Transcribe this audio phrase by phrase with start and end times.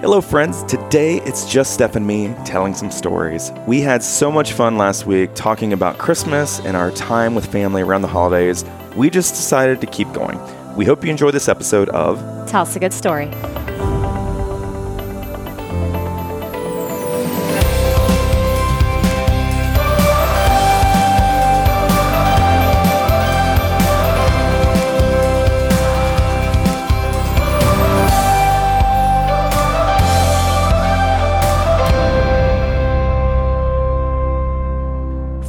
[0.00, 0.62] Hello, friends.
[0.64, 3.50] Today it's just Steph and me telling some stories.
[3.66, 7.80] We had so much fun last week talking about Christmas and our time with family
[7.80, 8.62] around the holidays.
[8.94, 10.38] We just decided to keep going.
[10.76, 13.30] We hope you enjoy this episode of Tell us a good story.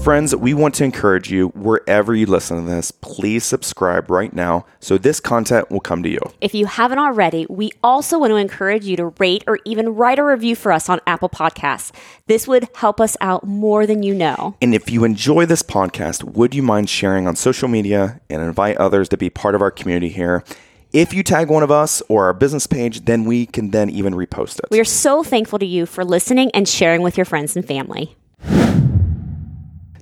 [0.07, 4.65] Friends, we want to encourage you wherever you listen to this, please subscribe right now
[4.79, 6.21] so this content will come to you.
[6.39, 10.17] If you haven't already, we also want to encourage you to rate or even write
[10.17, 11.91] a review for us on Apple Podcasts.
[12.27, 14.55] This would help us out more than you know.
[14.61, 18.77] And if you enjoy this podcast, would you mind sharing on social media and invite
[18.77, 20.41] others to be part of our community here?
[20.93, 24.13] If you tag one of us or our business page, then we can then even
[24.13, 24.67] repost it.
[24.71, 28.15] We are so thankful to you for listening and sharing with your friends and family.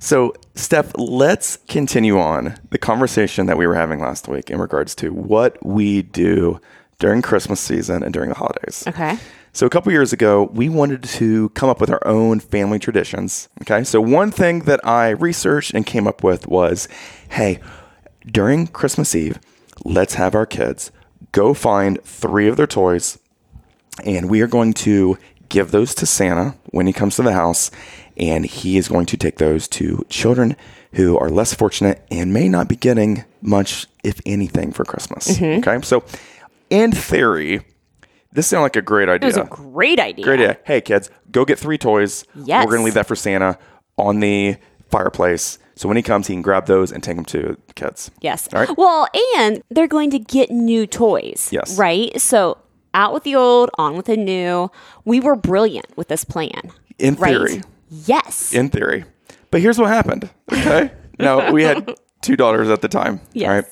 [0.06, 4.94] So, Steph, let's continue on the conversation that we were having last week in regards
[4.94, 6.60] to what we do
[7.00, 8.84] during Christmas season and during the holidays.
[8.86, 9.18] Okay.
[9.52, 13.48] So, a couple years ago, we wanted to come up with our own family traditions.
[13.62, 13.82] Okay.
[13.82, 16.86] So, one thing that I researched and came up with was
[17.30, 17.58] hey,
[18.24, 19.40] during Christmas Eve,
[19.84, 20.92] let's have our kids
[21.32, 23.18] go find three of their toys,
[24.04, 25.18] and we are going to
[25.48, 27.72] give those to Santa when he comes to the house
[28.16, 30.56] and he is going to take those to children
[30.92, 35.28] who are less fortunate and may not be getting much, if anything, for Christmas.
[35.28, 35.66] Mm-hmm.
[35.68, 36.04] Okay, so
[36.70, 37.60] in theory,
[38.32, 39.28] this sounds like a great idea.
[39.28, 40.24] It was a great idea.
[40.24, 40.58] great idea.
[40.64, 42.24] Hey, kids, go get three toys.
[42.34, 42.64] Yes.
[42.64, 43.58] We're going to leave that for Santa
[43.98, 44.56] on the
[44.90, 45.58] fireplace.
[45.74, 48.10] So when he comes, he can grab those and take them to the kids.
[48.20, 48.48] Yes.
[48.54, 48.76] All right.
[48.78, 51.50] Well, and they're going to get new toys.
[51.52, 51.76] Yes.
[51.78, 52.18] Right?
[52.20, 52.56] So
[52.94, 54.70] out with the old, on with the new.
[55.04, 56.72] We were brilliant with this plan.
[56.98, 57.36] In Right?
[57.36, 57.62] theory.
[57.88, 58.52] Yes.
[58.52, 59.04] in theory.
[59.50, 60.28] But here's what happened.
[60.52, 60.90] Okay.
[61.18, 63.20] now we had two daughters at the time.
[63.32, 63.48] Yes.
[63.48, 63.64] All right.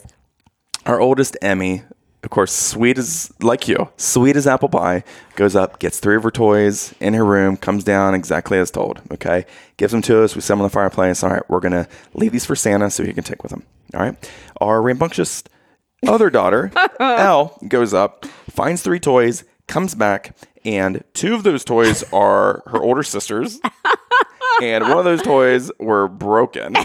[0.87, 1.83] Our oldest Emmy,
[2.23, 5.03] of course, sweet as like you, sweet as apple pie,
[5.35, 9.01] goes up, gets three of her toys in her room, comes down exactly as told.
[9.13, 9.47] Okay.
[9.77, 10.35] Gives them to us.
[10.35, 11.23] We set them on the fireplace.
[11.23, 11.43] All right.
[11.49, 13.63] We're gonna leave these for Santa so he can take with him.
[13.95, 14.31] All right.
[14.61, 15.43] Our rambunctious
[16.07, 16.71] other daughter,
[17.01, 22.83] Elle, goes up, finds three toys, comes back, and two of those toys are her
[22.83, 23.61] older sisters
[24.63, 26.77] and one of those toys were broken.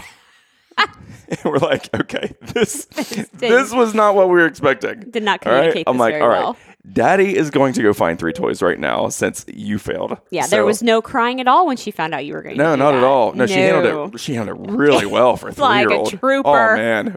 [0.78, 2.86] and we're like, okay, this
[3.34, 5.00] this was not what we were expecting.
[5.10, 5.58] Did not All right?
[5.58, 6.56] communicate I'm this like, very all right, well.
[6.92, 10.18] Daddy is going to go find three toys right now since you failed.
[10.30, 12.62] Yeah, there was no crying at all when she found out you were going to
[12.62, 13.32] no, not at all.
[13.32, 14.18] No, she handled it.
[14.20, 16.14] She handled it really well for a three Like year old.
[16.14, 16.48] Oh, trooper.
[16.72, 17.16] Oh man,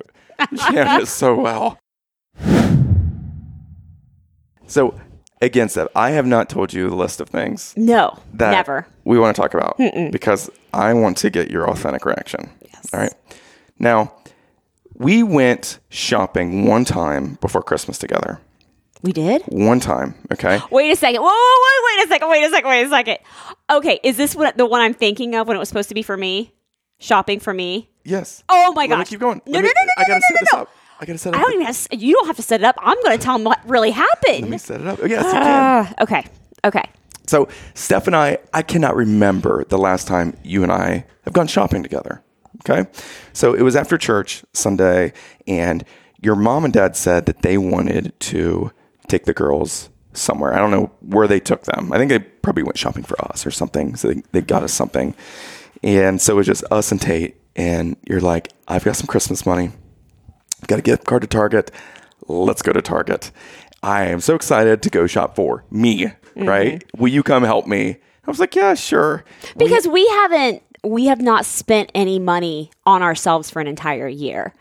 [0.56, 1.80] she handled it so well.
[4.66, 5.00] So,
[5.44, 8.88] again, that, I have not told you the list of things No, that never.
[9.04, 9.78] we want to talk about
[10.12, 12.50] because I want to get your authentic reaction.
[12.74, 12.94] Yes.
[12.94, 13.14] All right.
[13.80, 14.14] Now,
[14.96, 18.40] we went shopping one time before Christmas together.
[19.02, 19.42] We did?
[19.48, 20.62] One time, okay?
[20.72, 21.22] Wait a second.
[21.22, 22.30] Whoa, whoa, whoa, wait a second.
[22.30, 22.70] Wait a second.
[22.70, 23.18] Wait a second.
[23.70, 26.04] Okay, is this what, the one I'm thinking of when it was supposed to be
[26.04, 26.54] for me?
[27.00, 27.90] Shopping for me?
[28.06, 28.44] Yes.
[28.48, 29.10] Oh my Let gosh.
[29.10, 29.42] keep going.
[29.46, 30.68] No, Let no, me- no, no, I gotta no, no, this no.
[31.00, 31.46] I gotta set it I up.
[31.48, 32.76] don't even have to, you don't have to set it up.
[32.80, 34.42] I'm going to tell them what really happened.
[34.42, 35.00] Let me set it up.
[35.02, 35.42] Oh, yes, you can.
[36.00, 36.26] Uh, okay.
[36.66, 36.84] Okay.
[37.28, 41.48] So, Steph and I, I cannot remember the last time you and I have gone
[41.48, 42.22] shopping together.
[42.68, 42.90] Okay.
[43.34, 45.14] So, it was after church Sunday,
[45.48, 45.84] and
[46.22, 48.72] your mom and dad said that they wanted to
[49.08, 50.54] take the girls somewhere.
[50.54, 51.92] I don't know where they took them.
[51.92, 53.96] I think they probably went shopping for us or something.
[53.96, 55.16] So, they, they got us something.
[55.82, 57.38] And so, it was just us and Tate.
[57.56, 59.72] And you're like, I've got some Christmas money.
[60.68, 61.72] Got a gift card to Target.
[62.28, 63.32] Let's go to Target.
[63.82, 66.48] I am so excited to go shop for me, Mm-hmm.
[66.50, 66.84] right?
[66.98, 67.98] Will you come help me?
[68.26, 69.24] I was like, yeah, sure.
[69.58, 74.54] Because we haven't, we have not spent any money on ourselves for an entire year.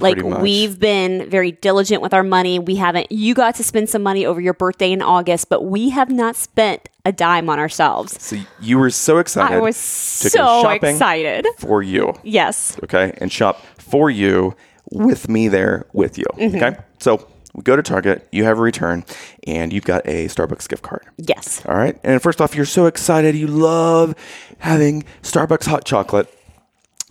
[0.00, 2.58] Like we've been very diligent with our money.
[2.58, 3.12] We haven't.
[3.12, 6.36] You got to spend some money over your birthday in August, but we have not
[6.36, 8.20] spent a dime on ourselves.
[8.20, 9.54] So you were so excited.
[9.54, 11.46] I was so excited.
[11.58, 12.14] for you.
[12.24, 12.78] Yes.
[12.82, 13.12] Okay.
[13.18, 14.56] And shop for you
[14.90, 16.26] with me there with you.
[16.36, 16.56] Mm-hmm.
[16.56, 16.76] Okay.
[16.98, 19.04] So we go to Target, you have a return,
[19.46, 21.04] and you've got a Starbucks gift card.
[21.16, 21.62] Yes.
[21.66, 21.98] All right.
[22.04, 23.34] And first off, you're so excited.
[23.34, 24.14] You love
[24.58, 26.32] having Starbucks hot chocolate.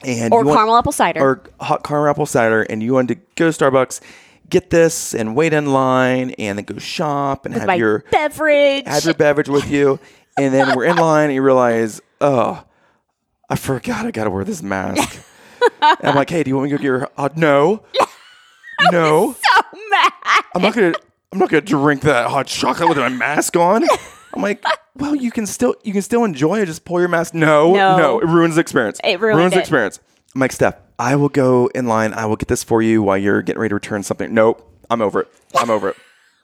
[0.03, 1.21] And Or want- caramel apple cider.
[1.21, 2.61] Or hot caramel apple cider.
[2.61, 3.99] And you wanted to go to Starbucks,
[4.49, 8.87] get this, and wait in line, and then go shop and have My your beverage.
[8.87, 9.99] have your beverage with you,
[10.37, 12.63] and then we're in line, and you realize, oh,
[13.49, 15.21] I forgot I got to wear this mask.
[15.81, 17.09] and I'm like, hey, do you want me to go get your?
[17.17, 17.83] Uh, no,
[18.91, 20.13] no, so mad.
[20.55, 20.93] I'm not gonna.
[21.31, 23.83] I'm not gonna drink that hot chocolate with my mask on.
[24.33, 24.63] I'm like,
[24.95, 26.65] well, you can still you can still enjoy it.
[26.65, 27.33] Just pull your mask.
[27.33, 27.97] No, No.
[27.97, 28.99] no, it ruins the experience.
[29.03, 29.99] It ruins the experience.
[30.35, 32.13] I'm like, Steph, I will go in line.
[32.13, 34.33] I will get this for you while you're getting ready to return something.
[34.33, 35.27] Nope, I'm over it.
[35.55, 35.95] I'm over it.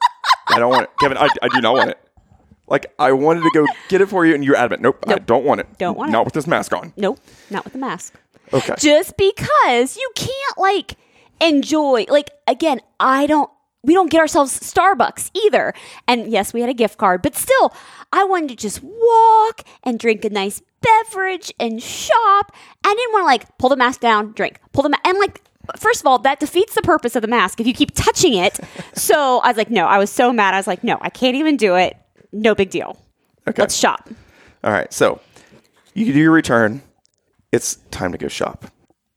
[0.48, 1.18] I don't want it, Kevin.
[1.18, 2.00] I, I do not want it.
[2.68, 4.82] Like I wanted to go get it for you, and you're adamant.
[4.82, 5.26] Nope, I Nope.
[5.28, 5.78] don't want it.
[5.78, 6.12] Don't want it.
[6.14, 6.94] Not with this mask on.
[6.98, 7.20] Nope,
[7.52, 8.14] not with the mask.
[8.54, 8.76] Okay.
[8.78, 10.96] Just because you can't like
[11.42, 13.50] enjoy, like again, I don't.
[13.84, 15.72] We don't get ourselves Starbucks either.
[16.08, 17.72] And yes, we had a gift card, but still,
[18.12, 22.52] I wanted to just walk and drink a nice beverage and shop.
[22.84, 25.42] I didn't want to like pull the mask down, drink, pull the mask, and like.
[25.78, 28.60] First of all, that defeats the purpose of the mask if you keep touching it.
[28.94, 30.54] so I was like, no, I was so mad.
[30.54, 31.98] I was like, no, I can't even do it.
[32.32, 33.02] No big deal.
[33.48, 33.64] Okay.
[33.64, 34.08] Let's shop.
[34.64, 34.94] All right.
[34.94, 35.22] So
[35.96, 36.84] you do your return.
[37.56, 38.66] It's time to go shop.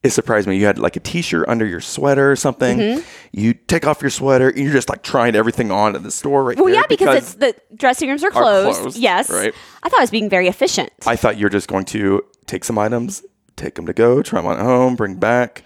[0.04, 0.56] It surprised me.
[0.56, 2.78] You had like a t-shirt under your sweater or something.
[2.78, 3.00] Mm-hmm.
[3.32, 6.44] You take off your sweater and you're just like trying everything on at the store
[6.44, 8.80] right Well, yeah, because, it's the dressing rooms are closed.
[8.80, 9.52] closed, yes, right.
[9.82, 10.90] I thought I was being very efficient.
[11.06, 13.24] I thought you were just going to take some items,
[13.56, 15.64] take them to go, try them on at home, bring back.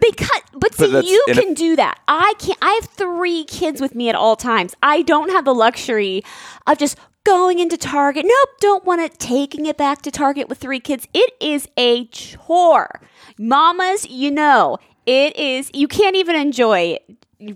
[0.00, 2.00] because, but see, you in a- can do that.
[2.08, 2.58] I can't.
[2.62, 4.74] I have three kids with me at all times.
[4.82, 6.22] I don't have the luxury
[6.66, 8.24] of just going into Target.
[8.26, 9.18] Nope, don't want it.
[9.18, 11.06] Taking it back to Target with three kids.
[11.12, 13.00] It is a chore,
[13.38, 14.08] mamas.
[14.08, 15.70] You know, it is.
[15.74, 16.98] You can't even enjoy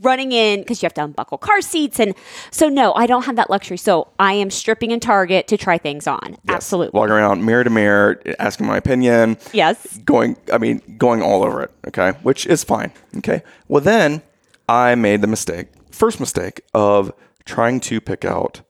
[0.01, 2.15] running in because you have to unbuckle car seats and
[2.53, 5.77] so no i don't have that luxury so i am stripping in target to try
[5.77, 9.37] things on absolutely Walking around mirror to mirror, asking my opinion.
[9.53, 14.23] yes going i mean going all over it okay which is fine okay well then
[14.69, 17.13] i made the mistake first mistake of
[17.45, 18.61] trying to pick out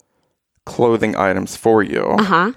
[0.65, 2.53] clothing items for you uh-huh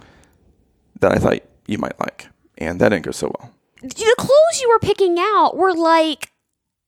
[1.00, 4.70] that i thought you might like and that didn't go so well the clothes you
[4.70, 6.32] were picking out were like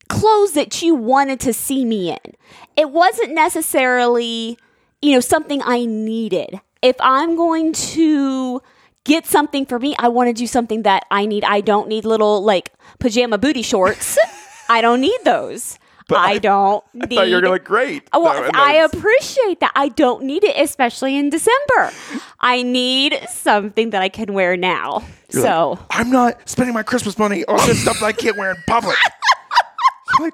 [0.07, 2.35] clothes that you wanted to see me in.
[2.75, 4.57] It wasn't necessarily,
[5.01, 6.59] you know, something I needed.
[6.81, 8.61] If I'm going to
[9.03, 11.43] get something for me, I want to do something that I need.
[11.43, 14.17] I don't need little like pajama booty shorts.
[14.69, 15.79] I don't need those.
[16.15, 19.59] I, I- don't i need thought you were look great Oh, Well, No, I appreciate
[19.59, 19.71] that.
[19.75, 21.91] I don't need it, especially in December.
[22.39, 25.03] I need something that I can wear now.
[25.31, 28.37] you're so like, i'm not spending my christmas money on this stuff that i can't
[28.37, 28.95] wear in public
[30.21, 30.33] like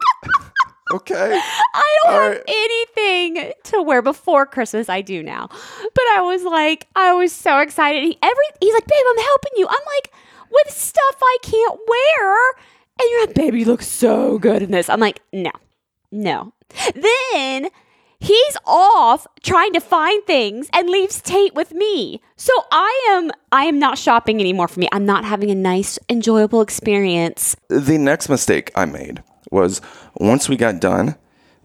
[0.93, 1.39] okay
[1.75, 2.43] I don't All have right.
[2.47, 4.89] anything to wear before Christmas.
[4.89, 8.03] I do now, but I was like, I was so excited.
[8.03, 9.65] He, every he's like, babe, I'm helping you.
[9.67, 10.13] I'm like,
[10.51, 12.37] with stuff I can't wear,
[12.99, 14.89] and you're like, babe, you look so good in this.
[14.89, 15.51] I'm like, no,
[16.11, 16.53] no.
[16.95, 17.69] Then
[18.19, 22.21] he's off trying to find things and leaves Tate with me.
[22.35, 24.87] So I am, I am not shopping anymore for me.
[24.91, 27.55] I'm not having a nice, enjoyable experience.
[27.69, 29.81] the next mistake I made was
[30.15, 31.15] once we got done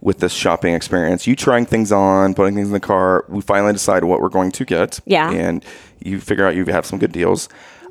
[0.01, 3.73] with this shopping experience, you trying things on, putting things in the car, we finally
[3.73, 5.01] decide what we're going to get.
[5.07, 5.31] Yeah.
[5.31, 5.65] And
[6.01, 7.49] you figure out you have some good deals.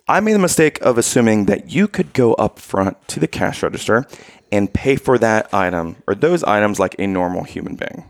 [0.10, 3.62] I made the mistake of assuming that you could go up front to the cash
[3.62, 4.06] register
[4.52, 8.06] and pay for that item or those items like a normal human being.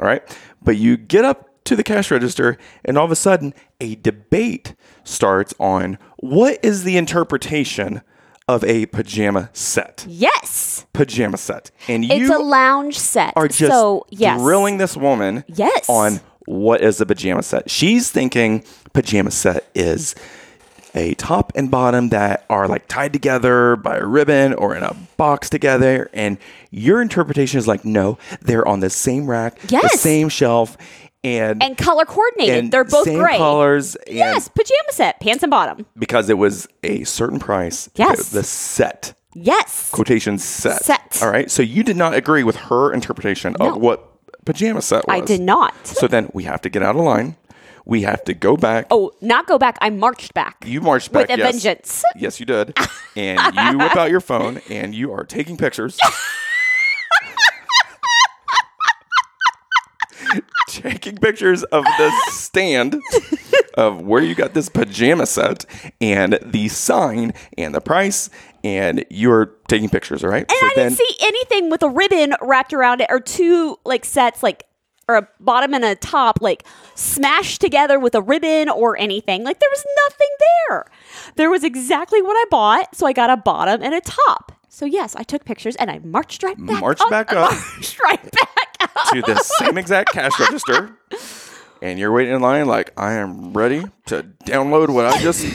[0.00, 0.22] All right.
[0.60, 4.74] But you get up to the cash register and all of a sudden a debate
[5.04, 8.02] starts on what is the interpretation
[8.48, 13.32] of a pajama set Yes, pajama set, and you it's a lounge set.
[13.34, 15.88] are just so yes, drilling this woman Yes.
[15.88, 17.68] on what is a pajama set.
[17.68, 18.62] She's thinking
[18.92, 20.14] pajama set is
[20.96, 24.94] a top and bottom that are like tied together by a ribbon or in a
[25.16, 26.38] box together, and
[26.70, 30.00] your interpretation is like, no, they're on the same rack, the Yes.
[30.00, 30.76] same shelf,
[31.22, 32.56] and and color coordinated.
[32.56, 33.36] and They're both same gray.
[33.36, 35.84] colors, and Yes, pajama set, pants and bottom.
[35.98, 37.88] because it was a certain price.
[37.94, 38.30] Yes.
[38.30, 39.90] the set Yes.
[39.92, 40.82] quotation set.
[40.84, 41.18] Set.
[41.22, 41.50] All right.
[41.50, 43.70] So you did not agree with her interpretation No.
[43.70, 44.02] of what
[44.46, 45.14] pajama set was.
[45.14, 45.74] I did not.
[45.86, 47.36] So then we have to get out of line.
[47.86, 48.88] We have to go back.
[48.90, 49.78] Oh, not go back.
[49.80, 50.64] I marched back.
[50.66, 51.52] You marched back with a yes.
[51.52, 52.04] vengeance.
[52.16, 52.76] Yes, you did.
[53.14, 55.96] And you whip out your phone and you are taking pictures.
[60.68, 63.00] taking pictures of the stand
[63.74, 65.64] of where you got this pajama set
[66.00, 68.30] and the sign and the price
[68.64, 70.50] and you're taking pictures, all right?
[70.50, 74.42] And I didn't see anything with a ribbon wrapped around it or two like sets
[74.42, 74.64] like
[75.08, 79.44] or a bottom and a top like smashed together with a ribbon or anything.
[79.44, 80.28] Like there was nothing
[80.68, 80.84] there.
[81.36, 84.52] There was exactly what I bought, so I got a bottom and a top.
[84.68, 86.80] So yes, I took pictures and I marched right back.
[86.80, 87.50] Marched up- back up.
[87.52, 89.12] Marched right back up.
[89.14, 90.90] to the same exact cash register,
[91.80, 95.46] and you're waiting in line like I am ready to download what I just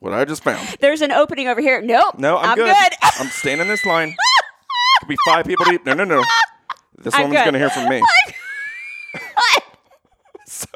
[0.00, 0.76] what I just found.
[0.80, 1.80] There's an opening over here.
[1.80, 2.18] Nope.
[2.18, 2.76] No, I'm, good.
[3.02, 4.14] I'm staying in this line.
[5.00, 5.84] Could be five people deep.
[5.86, 6.22] No, no, no.
[6.98, 7.44] This I'm woman's good.
[7.46, 8.02] gonna hear from me.
[10.46, 10.66] so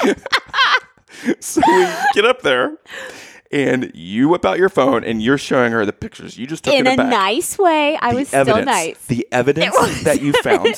[1.40, 2.76] so we get up there,
[3.50, 6.74] and you whip out your phone and you're showing her the pictures you just took
[6.74, 7.10] In in, a back.
[7.10, 7.96] nice way.
[8.00, 9.06] I The was evidence, still nice.
[9.06, 10.74] The evidence that you found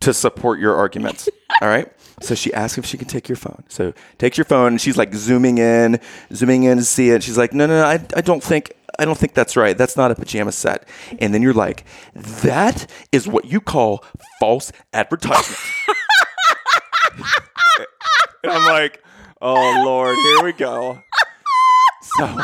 [0.00, 1.28] to support your arguments.
[1.62, 1.90] All right.
[2.20, 3.64] So she asks if she can take your phone.
[3.68, 6.00] So takes your phone and she's like zooming in,
[6.34, 7.22] zooming in to see it.
[7.22, 9.78] She's like, no, no, no, I, I don't think, I don't think that's right.
[9.78, 10.86] That's not a pajama set.
[11.18, 11.84] And then you're like,
[12.14, 14.04] that is what you call
[14.38, 15.58] false advertisement.
[18.42, 19.02] and I'm like,
[19.40, 21.02] oh Lord, here we go.
[22.02, 22.40] So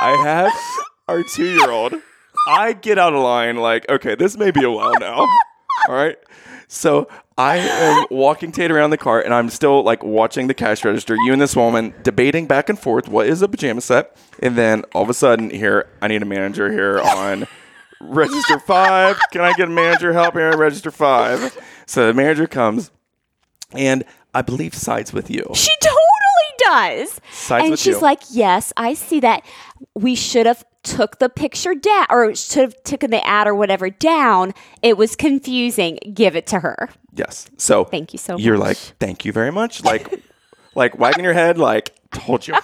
[0.00, 0.52] I have
[1.08, 1.94] our two year old.
[2.48, 5.16] I get out of line like, okay, this may be a while now.
[5.88, 6.16] All right.
[6.68, 7.08] So
[7.38, 11.16] I am walking Tate around the cart and I'm still like watching the cash register.
[11.24, 14.16] You and this woman debating back and forth what is a pajama set.
[14.42, 17.46] And then all of a sudden, here, I need a manager here on
[18.00, 19.18] register five.
[19.32, 21.56] Can I get a manager help here on register five?
[21.86, 22.90] So the manager comes
[23.72, 25.44] and I believe sides with you.
[25.54, 25.98] She totally
[26.58, 27.20] does.
[27.32, 28.00] Sides and with she's you.
[28.00, 29.44] like, "Yes, I see that.
[29.94, 33.90] We should have took the picture down, or should have taken the ad or whatever
[33.90, 34.54] down.
[34.82, 35.98] It was confusing.
[36.14, 37.50] Give it to her." Yes.
[37.56, 38.42] So Thank you so much.
[38.42, 38.66] You're much.
[38.66, 39.82] like, thank you very much.
[39.82, 40.22] Like,
[40.74, 42.54] like wagging your head, like, told you.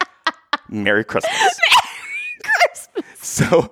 [0.68, 1.32] Merry Christmas.
[1.34, 3.04] Merry Christmas.
[3.18, 3.70] So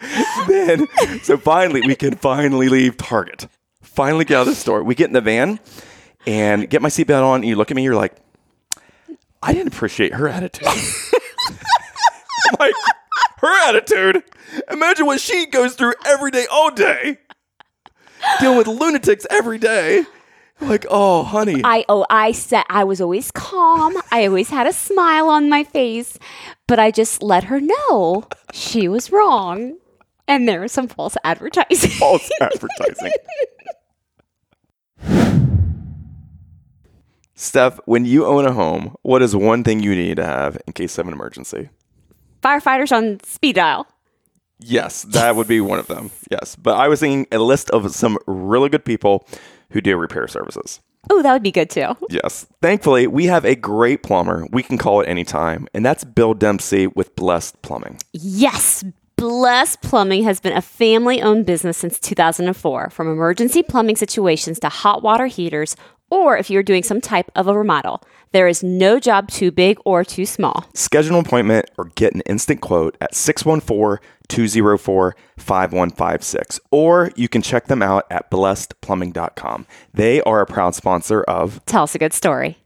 [0.48, 0.86] then,
[1.22, 3.48] so finally, we can finally leave Target.
[4.00, 4.82] Finally get out of the store.
[4.82, 5.60] We get in the van
[6.26, 7.40] and get my seatbelt on.
[7.40, 8.16] And you look at me, you're like,
[9.42, 10.68] I didn't appreciate her attitude.
[12.58, 12.74] Like,
[13.38, 14.24] her attitude?
[14.70, 17.18] Imagine what she goes through every day, all day.
[18.40, 20.04] Dealing with lunatics every day.
[20.60, 21.60] Like, oh, honey.
[21.62, 23.96] I oh I said I was always calm.
[24.10, 26.18] I always had a smile on my face,
[26.66, 29.76] but I just let her know she was wrong.
[30.26, 31.90] And there was some false advertising.
[31.90, 33.12] false advertising.
[37.40, 40.74] Steph, when you own a home, what is one thing you need to have in
[40.74, 41.70] case of an emergency?
[42.42, 43.86] Firefighters on speed dial.
[44.58, 46.10] Yes, that would be one of them.
[46.30, 46.54] Yes.
[46.54, 49.26] But I was thinking a list of some really good people
[49.70, 50.80] who do repair services.
[51.08, 51.96] Oh, that would be good too.
[52.10, 52.46] Yes.
[52.60, 56.34] Thankfully, we have a great plumber we can call at any time, and that's Bill
[56.34, 58.00] Dempsey with Blessed Plumbing.
[58.12, 58.84] Yes,
[59.16, 64.68] Blessed Plumbing has been a family owned business since 2004, from emergency plumbing situations to
[64.68, 65.74] hot water heaters,
[66.10, 68.02] or if you're doing some type of a remodel.
[68.32, 70.64] There is no job too big or too small.
[70.74, 73.98] Schedule an appointment or get an instant quote at 614
[74.28, 76.60] 204 5156.
[76.70, 79.66] Or you can check them out at blessedplumbing.com.
[79.92, 81.64] They are a proud sponsor of.
[81.66, 82.58] Tell us a good story.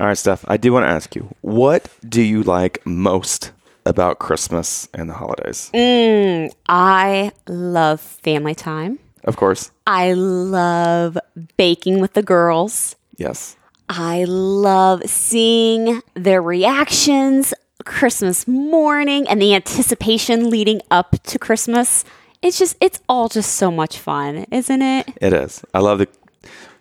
[0.00, 3.52] All right, Steph, I do want to ask you what do you like most
[3.86, 5.70] about Christmas and the holidays?
[5.72, 8.98] Mm, I love family time.
[9.24, 9.70] Of course.
[9.86, 11.18] I love
[11.56, 12.96] baking with the girls.
[13.16, 13.56] Yes.
[13.88, 17.52] I love seeing their reactions
[17.84, 22.04] Christmas morning and the anticipation leading up to Christmas.
[22.42, 25.08] It's just it's all just so much fun, isn't it?
[25.20, 25.62] It is.
[25.74, 26.08] I love the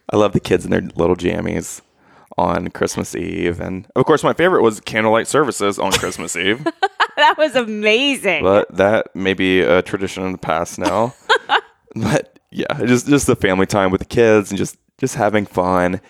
[0.09, 1.81] I love the kids in their little jammies
[2.37, 3.59] on Christmas Eve.
[3.59, 6.63] And of course my favorite was candlelight services on Christmas Eve.
[7.17, 8.43] that was amazing.
[8.43, 11.13] but that may be a tradition in the past now.
[12.01, 16.01] but yeah, just just the family time with the kids and just just having fun,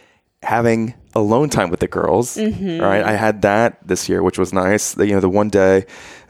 [0.41, 2.35] having alone time with the girls.
[2.37, 2.81] Mm-hmm.
[2.81, 4.93] Right, I had that this year, which was nice.
[4.93, 5.85] The, you know, the one day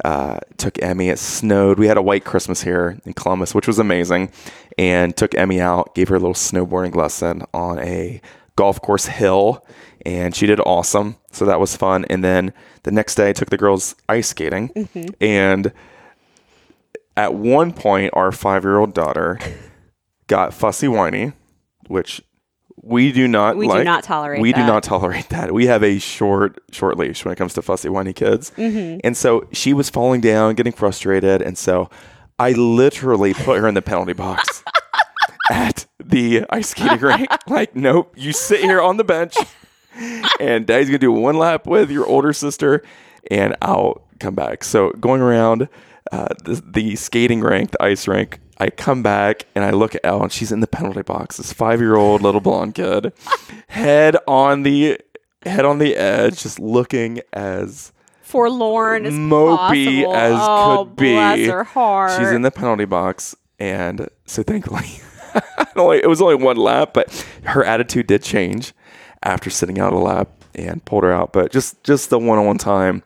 [0.06, 1.10] uh, took Emmy.
[1.10, 1.80] It snowed.
[1.80, 4.32] We had a white Christmas here in Columbus, which was amazing,
[4.78, 8.22] and took Emmy out, gave her a little snowboarding lesson on a
[8.56, 9.66] golf course hill,
[10.06, 11.16] and she did awesome.
[11.32, 12.06] So that was fun.
[12.10, 15.06] And then the next day, I took the girls ice skating, Mm-hmm.
[15.22, 15.74] and
[17.16, 19.40] at one point, our five year old daughter
[20.28, 21.34] got fussy whiny,
[21.88, 22.22] which
[22.82, 24.68] we do not We do not tolerate We do that.
[24.68, 25.54] not tolerate that.
[25.54, 28.52] We have a short, short leash when it comes to fussy whiny kids.
[28.58, 29.00] Mm-hmm.
[29.04, 31.42] And so she was falling down, getting frustrated.
[31.42, 31.90] And so
[32.40, 34.64] I literally put her in the penalty box
[35.52, 37.28] at the ice skating rink.
[37.48, 39.36] Like, nope, you sit here on the bench
[40.40, 42.82] and daddy's gonna do one lap with your older sister
[43.30, 44.64] and I'll come back.
[44.64, 45.70] So going around
[46.12, 50.02] uh, the, the skating rink, the ice rink, I come back and I look at
[50.04, 51.38] Elle and she's in the penalty box.
[51.38, 53.14] This five year old little blonde kid,
[53.68, 55.00] head on the
[55.44, 57.92] head on the edge, just looking as
[58.22, 60.16] Forlorn as mopey possible.
[60.16, 61.14] as oh, could be.
[61.14, 62.20] Bless her heart.
[62.20, 65.02] She's in the penalty box, and so thankfully,
[65.76, 68.74] only- it was only one lap, but her attitude did change
[69.24, 71.34] after sitting out a lap and pulled her out.
[71.34, 73.04] But just just the one on one time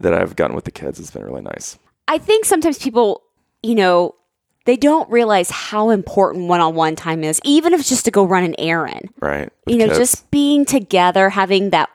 [0.00, 1.78] that I've gotten with the kids has been really nice.
[2.08, 3.22] I think sometimes people,
[3.62, 4.14] you know,
[4.64, 8.42] they don't realize how important one-on-one time is, even if it's just to go run
[8.44, 9.10] an errand.
[9.20, 9.50] Right.
[9.66, 9.98] You know, kids.
[9.98, 11.88] just being together, having that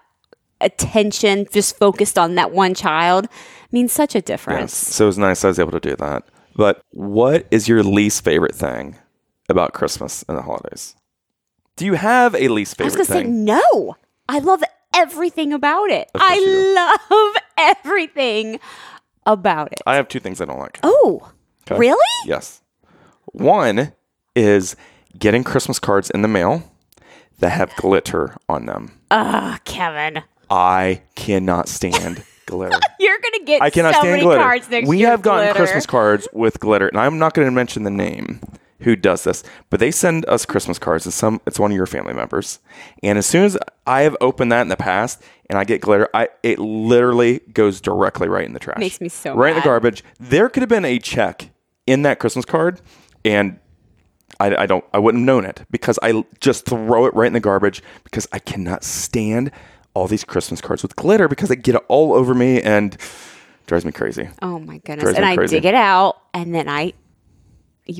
[0.61, 3.27] attention just focused on that one child
[3.71, 4.25] means such a Yes.
[4.25, 4.73] difference.
[4.75, 6.23] So it was nice I was able to do that.
[6.55, 8.97] But what is your least favorite thing
[9.49, 10.95] about Christmas and the holidays?
[11.77, 13.95] Do you have a least favorite I was gonna say no.
[14.29, 14.63] I love
[14.93, 16.09] everything about it.
[16.13, 16.75] Of course you do.
[16.77, 18.59] I love everything
[19.25, 19.79] about it.
[19.85, 20.79] I have two things I don't like.
[20.83, 21.31] Oh,
[21.69, 21.77] Okay.
[21.79, 22.05] really?
[22.25, 22.61] Yes.
[23.33, 23.93] One
[24.35, 24.75] is
[25.17, 26.63] getting Christmas cards in the mail
[27.39, 28.99] that have glitter on them.
[29.11, 32.79] Ah, Kevin, I cannot stand glitter.
[32.99, 34.41] you're gonna get I cannot so stand many glitter.
[34.41, 35.07] cards next we year.
[35.07, 35.57] We have gotten glitter.
[35.59, 38.41] Christmas cards with glitter, and I'm not going to mention the name
[38.81, 41.05] who does this, but they send us Christmas cards.
[41.07, 42.59] It's some, it's one of your family members,
[43.03, 43.57] and as soon as
[43.87, 47.81] I have opened that in the past and I get glitter, I it literally goes
[47.81, 48.77] directly right in the trash.
[48.79, 50.03] Makes me so right in the garbage.
[50.19, 51.49] There could have been a check
[51.87, 52.81] in that Christmas card,
[53.25, 53.59] and
[54.39, 57.33] I, I don't I wouldn't have known it because I just throw it right in
[57.33, 59.51] the garbage because I cannot stand
[59.93, 62.95] all these Christmas cards with glitter because they get it all over me and
[63.67, 64.29] drives me crazy.
[64.41, 65.03] Oh my goodness!
[65.03, 65.57] Drives And I crazy.
[65.57, 66.93] dig it out, and then I,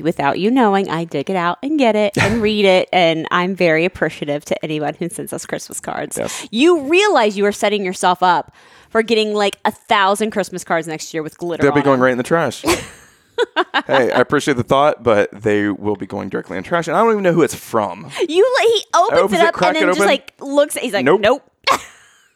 [0.02, 3.54] without you knowing, I dig it out and get it and read it, and I'm
[3.54, 6.18] very appreciative to anyone who sends us Christmas cards.
[6.18, 6.46] Yes.
[6.50, 8.54] You realize you are setting yourself up
[8.90, 11.62] for getting like a thousand Christmas cards next year with glitter.
[11.62, 12.02] They'll be going them.
[12.04, 12.62] right in the trash.
[13.86, 17.00] hey, I appreciate the thought, but they will be going directly in trash, and I
[17.00, 18.10] don't even know who it's from.
[18.28, 20.06] You like he opens, Opens it it, up crack and it then just open.
[20.08, 20.76] like looks.
[20.76, 21.20] He's like, Nope.
[21.20, 21.48] nope.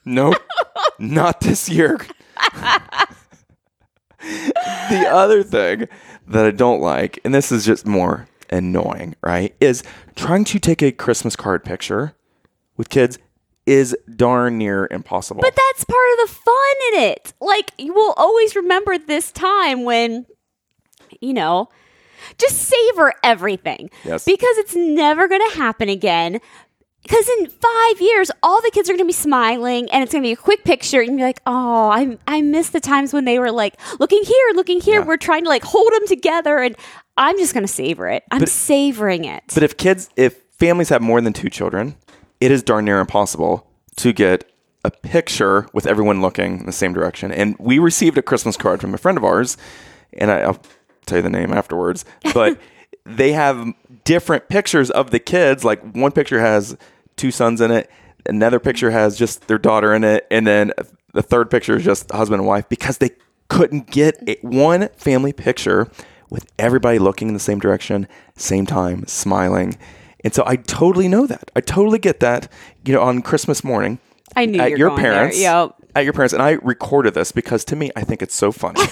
[0.09, 0.37] Nope,
[1.01, 1.99] not this year.
[4.21, 5.89] the other thing
[6.29, 9.83] that I don't like, and this is just more annoying, right, is
[10.15, 12.15] trying to take a Christmas card picture
[12.77, 13.19] with kids
[13.67, 15.41] is darn near impossible.
[15.41, 17.33] But that's part of the fun in it.
[17.41, 20.27] Like you will always remember this time when,
[21.21, 21.69] you know,
[22.39, 23.91] just savor everything.
[24.05, 24.25] Yes.
[24.25, 26.41] Because it's never going to happen again.
[27.07, 30.23] Because in five years, all the kids are going to be smiling, and it's going
[30.25, 33.25] to be a quick picture, and you're like, "Oh, I I miss the times when
[33.25, 35.01] they were like looking here, looking here.
[35.01, 35.07] Yeah.
[35.07, 36.75] We're trying to like hold them together, and
[37.17, 38.25] I'm just going to savor it.
[38.33, 39.45] I'm But- savoring it.
[39.55, 41.95] But if kids, if families have more than two children,
[42.41, 44.51] it is darn near impossible to get
[44.85, 47.31] a picture with everyone looking in the same direction.
[47.31, 49.57] And we received a Christmas card from a friend of ours,
[50.13, 50.61] and I, I'll
[51.07, 52.05] tell you the name afterwards.
[52.35, 52.59] But
[53.05, 53.73] they have
[54.05, 55.65] different pictures of the kids.
[55.65, 56.77] Like one picture has
[57.17, 57.91] two sons in it,
[58.27, 60.73] another picture has just their daughter in it, and then
[61.13, 63.11] the third picture is just husband and wife because they
[63.49, 65.89] couldn't get a, one family picture
[66.31, 69.77] with everybody looking in the same direction, same time, smiling.
[70.25, 71.51] And so I totally know that.
[71.55, 72.51] I totally get that.
[72.85, 74.01] You know, on Christmas morning,
[74.35, 75.75] I knew at your parents, Yep.
[75.95, 78.83] at your parents, and I recorded this because to me, I think it's so funny.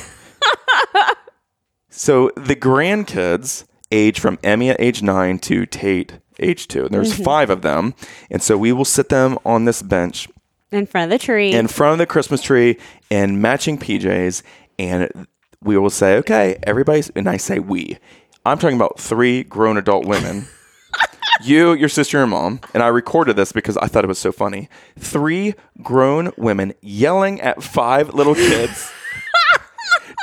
[1.90, 6.84] so the grandkids age from Emmy at age nine to Tate age two.
[6.86, 7.24] And there's Mm-hmm.
[7.24, 7.94] five of them,
[8.30, 10.28] and so we will sit them on this bench
[10.72, 11.52] in front of the tree.
[11.52, 12.78] in front of the Christmas tree
[13.10, 14.42] in matching PJs,
[14.78, 15.26] and
[15.62, 17.98] we will say, "Okay, everybody's," and I say we.
[18.46, 20.46] I'm talking about three grown adult women.
[21.42, 24.32] you, your sister, and mom, and I recorded this because I thought it was so
[24.32, 24.68] funny.
[24.98, 28.90] Three grown women yelling at five little kids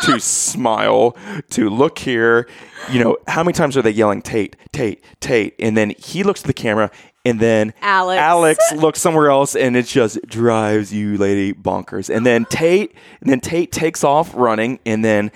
[0.02, 1.16] to smile,
[1.52, 2.48] to look here.
[2.92, 5.56] You know, how many times are they yelling Tate, Tate, Tate?
[5.60, 6.92] And then he looks at the camera,
[7.26, 8.20] and then Alex.
[8.20, 12.14] Alex looks somewhere else, and it just drives you, lady, bonkers.
[12.14, 15.32] And then Tate, and then Tate takes off running, and then.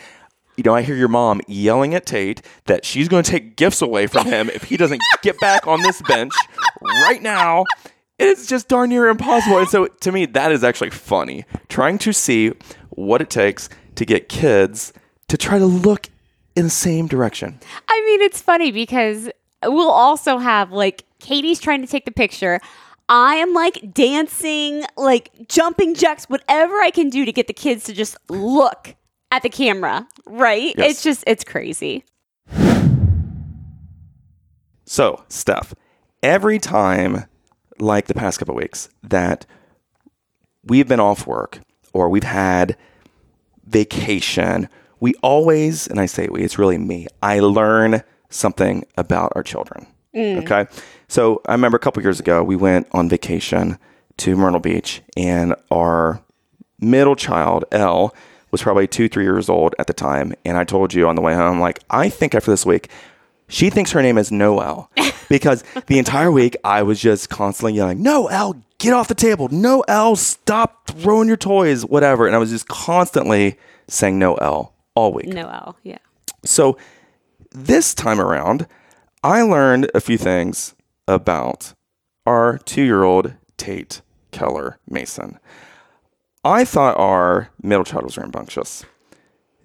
[0.57, 3.81] You know, I hear your mom yelling at Tate that she's going to take gifts
[3.81, 6.31] away from him if he doesn't get back on this bench
[6.81, 7.65] right now.
[8.17, 9.57] It's just darn near impossible.
[9.57, 11.43] And so to me, that is actually funny.
[11.67, 12.53] Trying to see
[12.91, 14.93] what it takes to get kids
[15.27, 16.07] to try to look
[16.55, 17.59] in the same direction.
[17.87, 19.29] I mean, it's funny because
[19.63, 22.59] we'll also have like Katie's trying to take the picture.
[23.07, 27.83] I am like dancing, like jumping jacks, whatever I can do to get the kids
[27.85, 28.95] to just look
[29.31, 30.73] at the camera, right?
[30.77, 30.91] Yes.
[30.91, 32.03] It's just, it's crazy.
[34.85, 35.73] So, Steph,
[36.23, 37.25] every time,
[37.79, 39.45] like the past couple weeks, that
[40.63, 41.59] we've been off work
[41.93, 42.77] or we've had
[43.67, 49.43] vacation, we always, and I say we, it's really me, I learn something about our
[49.43, 49.87] children.
[50.15, 50.43] Mm.
[50.43, 50.67] Okay.
[51.07, 53.77] So I remember a couple years ago, we went on vacation
[54.17, 56.21] to Myrtle Beach, and our
[56.79, 58.15] middle child, Elle,
[58.51, 60.33] was probably two, three years old at the time.
[60.45, 62.89] And I told you on the way home, like, I think after this week,
[63.47, 64.89] she thinks her name is Noelle
[65.29, 69.47] because the entire week I was just constantly yelling, Noel, get off the table.
[69.49, 72.25] Noel, stop throwing your toys, whatever.
[72.25, 75.27] And I was just constantly saying Noel all week.
[75.27, 75.99] Noel, yeah.
[76.43, 76.77] So
[77.51, 78.67] this time around,
[79.23, 80.75] I learned a few things
[81.07, 81.73] about
[82.25, 85.39] our two year old Tate Keller Mason.
[86.43, 88.85] I thought our middle child was rambunctious.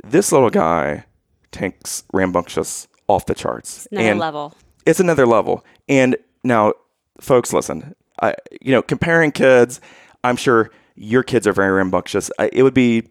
[0.02, 1.04] This little guy
[1.52, 3.86] takes rambunctious off the charts.
[3.90, 4.54] Another and level.
[4.86, 5.64] it's another level.
[5.88, 6.72] And now,
[7.20, 7.94] folks, listen.
[8.22, 9.80] I, you know, comparing kids,
[10.24, 12.30] I'm sure your kids are very rambunctious.
[12.38, 13.08] I, it would be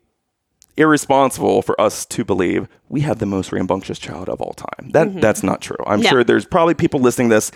[0.78, 4.92] irresponsible for us to believe we have the most rambunctious child of all time.
[4.92, 5.76] That that's not true.
[5.86, 6.04] I'm Mm-hmm.
[6.04, 6.10] No.
[6.10, 7.52] sure there's probably people listening to this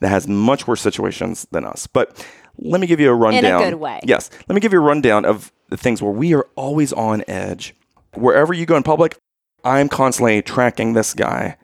[0.00, 1.86] that has much worse situations than us.
[1.86, 2.26] But
[2.58, 3.44] let me give you a rundown.
[3.62, 4.00] In a good way.
[4.04, 4.28] Yes.
[4.48, 7.74] Let me give you a rundown of the things where we are always on edge.
[8.14, 9.16] Wherever you go in public,
[9.64, 11.56] I'm constantly tracking this guy.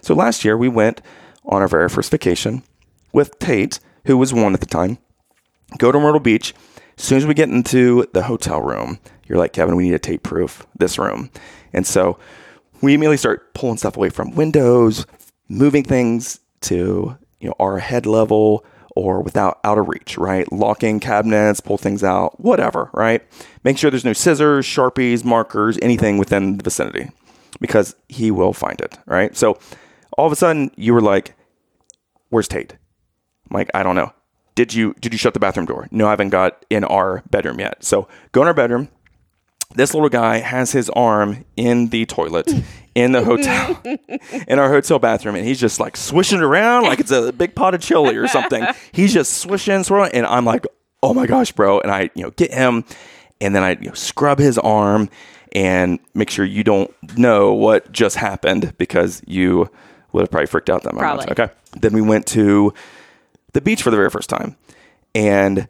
[0.00, 1.00] So last year we went
[1.44, 2.62] on our very first vacation
[3.12, 4.98] with Tate, who was one at the time.
[5.78, 6.54] Go to Myrtle Beach.
[6.98, 9.98] As soon as we get into the hotel room, you're like, Kevin, we need a
[9.98, 11.30] Tate proof this room.
[11.72, 12.18] And so
[12.80, 15.06] we immediately start pulling stuff away from windows,
[15.48, 20.50] moving things to you know our head level or without out of reach, right?
[20.50, 23.22] Locking cabinets, pull things out, whatever, right?
[23.62, 27.10] Make sure there's no scissors, sharpies, markers, anything within the vicinity,
[27.60, 29.36] because he will find it, right?
[29.36, 29.58] So
[30.16, 31.34] all of a sudden you were like,
[32.30, 32.74] "Where's Tate?"
[33.50, 34.12] I'm like, I don't know.
[34.54, 35.88] Did you did you shut the bathroom door?
[35.90, 37.84] No, I haven't got in our bedroom yet.
[37.84, 38.88] So go in our bedroom.
[39.74, 42.50] This little guy has his arm in the toilet
[42.94, 43.82] in the hotel,
[44.48, 47.74] in our hotel bathroom, and he's just like swishing around like it's a big pot
[47.74, 48.66] of chili or something.
[48.92, 50.64] He's just swishing, swirling, and I'm like,
[51.02, 51.80] oh my gosh, bro!
[51.80, 52.84] And I, you know, get him,
[53.40, 55.10] and then I you know, scrub his arm
[55.52, 59.70] and make sure you don't know what just happened because you
[60.16, 61.26] would have probably freaked out that moment.
[61.26, 61.44] Probably.
[61.44, 61.52] Okay.
[61.80, 62.72] Then we went to
[63.52, 64.56] the beach for the very first time.
[65.14, 65.68] And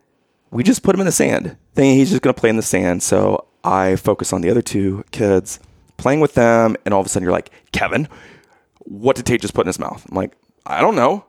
[0.51, 2.63] we just put him in the sand, thinking he's just going to play in the
[2.63, 3.03] sand.
[3.03, 5.61] So I focus on the other two kids,
[5.97, 6.77] playing with them.
[6.85, 8.09] And all of a sudden, you're like, Kevin,
[8.81, 10.05] what did Tate just put in his mouth?
[10.09, 11.25] I'm like, I don't know.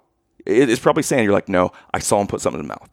[0.46, 1.24] It- It's probably sand.
[1.24, 2.90] You're like, no, I saw him put something in his mouth.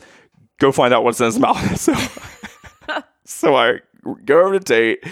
[0.58, 1.78] Go find out what's in his mouth.
[1.78, 1.94] So,
[3.24, 3.80] so I
[4.24, 5.04] go over to Tate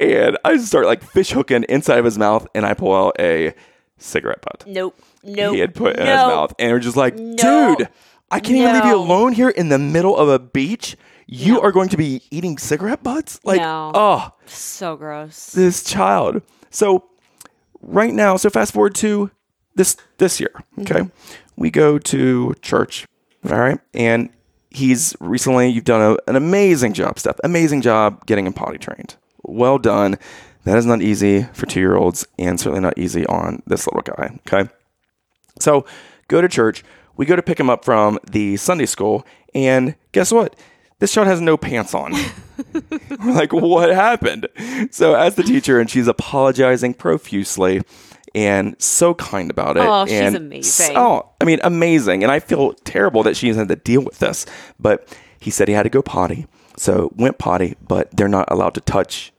[0.00, 3.54] and I start like fish hooking inside of his mouth and I pull out a
[3.98, 4.98] cigarette butt Nope.
[5.24, 5.54] Nope.
[5.54, 6.28] he had put in his no.
[6.28, 6.54] mouth.
[6.58, 7.74] And we're just like, No.
[7.76, 7.88] dude,
[8.30, 8.98] I can't even leave you No.
[9.02, 10.96] alone here in the middle of a beach.
[11.26, 13.40] You are going to be eating cigarette butts?
[13.42, 13.90] Like, No.
[13.94, 15.52] oh, So gross.
[15.52, 16.42] this child.
[16.70, 17.04] So
[17.82, 19.30] right now, so fast forward to
[19.74, 20.50] this this year.
[20.78, 20.82] Mm-hmm.
[20.82, 21.10] Okay.
[21.56, 23.06] We go to church.
[23.50, 23.78] All right.
[23.94, 24.30] And
[24.70, 27.38] he's recently you've done a, an amazing job, Steph.
[27.44, 29.16] Amazing job getting him potty trained.
[29.42, 30.18] Well done.
[30.66, 34.02] That is not easy for two year olds and certainly not easy on this little
[34.02, 34.38] guy.
[34.46, 34.68] Okay.
[35.60, 35.86] So
[36.26, 36.82] go to church.
[37.16, 39.24] We go to pick him up from the Sunday school,
[39.54, 40.56] and guess what?
[40.98, 42.12] This child has no pants on.
[43.24, 44.48] We're like, what happened?
[44.90, 47.82] So as the teacher, and she's apologizing profusely
[48.34, 49.84] and so kind about it.
[49.86, 50.96] Oh, she's and amazing.
[50.96, 52.22] Oh, I mean, amazing.
[52.22, 54.44] And I feel terrible that she's had to deal with this.
[54.80, 56.46] But he said he had to go potty.
[56.76, 59.32] So went potty, but they're not allowed to touch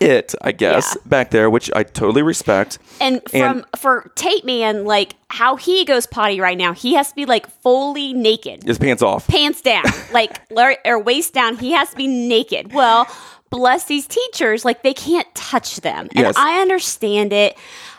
[0.00, 1.02] it, I guess, Yeah.
[1.06, 2.78] back there, which I totally respect.
[3.00, 7.08] And from And- for Tate Man, like how he goes potty right now, he has
[7.10, 9.26] to be like fully naked, His pants off.
[9.28, 10.40] pants down, like
[10.84, 11.56] or, waist down.
[11.58, 12.72] He has to be naked.
[12.72, 13.06] Well,
[13.50, 16.34] bless these teachers, like they can't touch them, and Yes.
[16.36, 17.56] I understand it.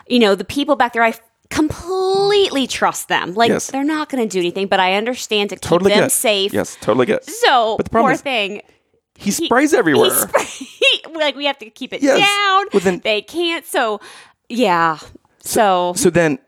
[0.08, 1.14] You know, the people back there, I
[1.50, 3.34] completely trust them.
[3.34, 3.70] Like Yes.
[3.70, 6.52] they're not going to do anything, but I understand to keep them safe.
[6.52, 7.24] Yes, totally get.
[7.24, 8.62] So But the problem poor is- thing.
[9.22, 10.10] He sprays everywhere.
[10.40, 12.18] He spray, like we have to keep it Yes.
[12.18, 12.66] down.
[12.72, 13.64] Well, then- they can't.
[13.66, 14.00] So
[14.48, 14.98] yeah.
[15.40, 16.38] So, so then,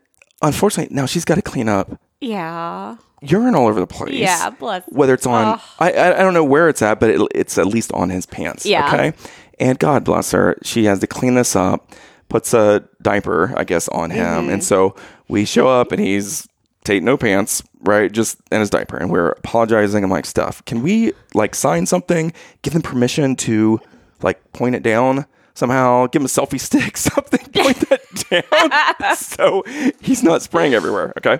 [0.41, 2.95] unfortunately, now she's got to clean up yeah.
[3.21, 4.13] urine all over the place.
[4.13, 7.57] Yeah, bless- Whether it's on, I I don't know where it's at, but it, it's
[7.57, 8.65] at least on his pants.
[8.65, 8.87] Yeah.
[8.87, 9.13] Okay.
[9.59, 11.91] And God bless her, she has to clean this up.
[12.27, 14.49] Puts a diaper, I guess, on him, Mm-hmm.
[14.49, 14.95] and so
[15.27, 16.47] we show up, and he's
[16.85, 18.11] Tate no pants, right?
[18.11, 20.03] Just in his diaper, and we're apologizing.
[20.03, 20.63] I'm like, Steph.
[20.65, 22.31] Can we like sign something?
[22.61, 23.81] Give them permission to
[24.21, 26.05] like point it down somehow.
[26.07, 27.43] Give him a selfie stick, something.
[27.53, 29.15] Point that down.
[29.17, 29.63] so
[29.99, 31.11] he's not spraying everywhere.
[31.17, 31.39] Okay.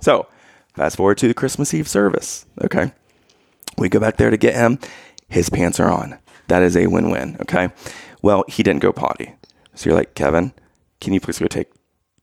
[0.00, 0.28] So
[0.74, 2.46] fast forward to the Christmas Eve service.
[2.62, 2.92] Okay.
[3.76, 4.78] We go back there to get him.
[5.28, 6.16] His pants are on.
[6.46, 7.36] That is a win win.
[7.42, 7.70] Okay.
[8.22, 9.34] Well, he didn't go potty.
[9.74, 10.52] So you're like, Kevin,
[11.00, 11.72] can you please go take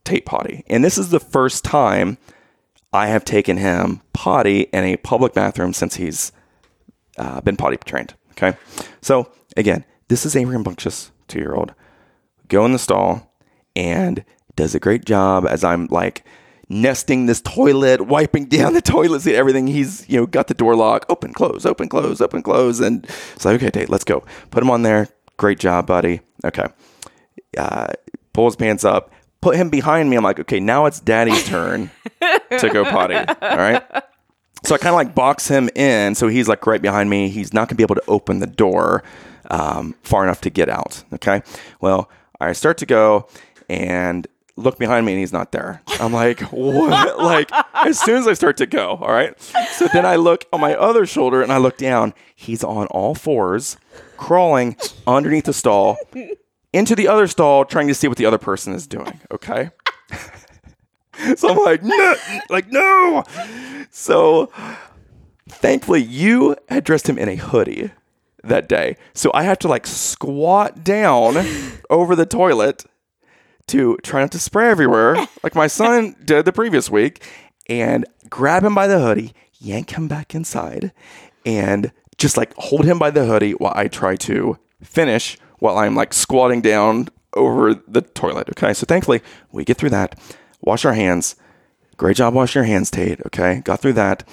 [0.05, 0.63] Tate potty?
[0.67, 2.17] And this is the first time
[2.93, 6.31] I have taken him potty in a public bathroom since he's
[7.17, 8.13] uh, been potty trained.
[8.31, 8.57] Okay.
[9.01, 11.73] So again, this is a rambunctious two year old.
[12.47, 13.33] Go in the stall
[13.75, 14.23] and
[14.55, 16.23] does a great job as I'm like
[16.69, 19.67] nesting this toilet, wiping down the toilet seat, everything.
[19.67, 22.79] He's, you know, got the door lock, open, close, open, close, open, close.
[22.79, 24.23] And it's like, okay, Tate, let's go.
[24.51, 25.09] Put him on there.
[25.37, 26.21] Great job, buddy.
[26.45, 26.67] Okay.
[27.57, 27.87] Uh,
[28.33, 29.11] pull his pants up,
[29.43, 30.15] put him behind me.
[30.15, 33.15] I'm like, okay, now it's daddy's turn to go potty.
[33.15, 33.83] All right.
[34.63, 36.15] So I kind of like box him in.
[36.15, 37.27] So he's like right behind me.
[37.27, 39.03] He's not going to be able to open the door
[39.51, 41.03] um, far enough to get out.
[41.13, 41.41] Okay.
[41.81, 43.27] Well, I start to go
[43.67, 44.25] and
[44.55, 45.81] look behind me and he's not there.
[45.99, 47.17] I'm like, what?
[47.21, 49.39] like, as soon as I start to go, all right.
[49.73, 52.13] So then I look on my other shoulder and I look down.
[52.33, 53.75] He's on all fours,
[54.15, 55.97] crawling underneath the stall
[56.73, 59.21] into the other stall, trying to see what the other person is doing.
[59.31, 59.69] Okay.
[61.35, 62.15] so I'm like, no,
[62.49, 63.23] like, no.
[63.91, 64.51] So
[65.47, 67.91] thankfully, you had dressed him in a hoodie
[68.43, 68.97] that day.
[69.13, 71.35] So I have to like squat down
[71.89, 72.85] over the toilet
[73.67, 77.23] to try not to spray everywhere, like my son did the previous week,
[77.69, 80.91] and grab him by the hoodie, yank him back inside,
[81.45, 85.95] and just like hold him by the hoodie while I try to finish while I'm
[85.95, 88.49] like squatting down over the toilet.
[88.49, 88.73] Okay.
[88.73, 89.21] So thankfully,
[89.53, 90.19] we get through that,
[90.59, 91.37] wash our hands.
[91.95, 93.21] Great job washing your hands, Tate.
[93.27, 93.61] Okay.
[93.63, 94.27] Got through that.